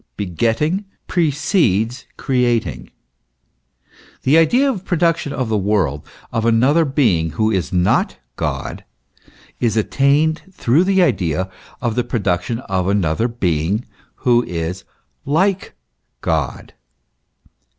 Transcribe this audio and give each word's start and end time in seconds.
Begetting 0.17 0.85
precedes 1.05 2.07
creating. 2.17 2.89
The 4.23 4.35
idea 4.35 4.67
of 4.67 4.79
the 4.79 4.83
production 4.83 5.31
of 5.31 5.47
the 5.47 5.59
world, 5.59 6.07
of 6.33 6.43
another 6.43 6.85
being 6.85 7.29
who 7.33 7.51
is 7.51 7.71
not 7.71 8.17
God, 8.35 8.83
is 9.59 9.77
attained 9.77 10.41
through 10.53 10.85
the 10.85 11.03
idea 11.03 11.51
of 11.83 11.93
the 11.93 12.03
production 12.03 12.61
of 12.61 12.87
another 12.87 13.27
being 13.27 13.85
who 14.15 14.41
is 14.45 14.85
like 15.23 15.75
God. 16.21 16.73